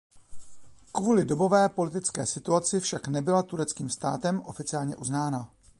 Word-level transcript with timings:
Kvůli 0.91 1.25
dobové 1.25 1.69
politické 1.69 2.25
situaci 2.25 2.79
však 2.79 3.07
nebyla 3.07 3.43
tureckým 3.43 3.89
státem 3.89 4.41
oficiálně 4.41 4.95
uznána. 4.95 5.49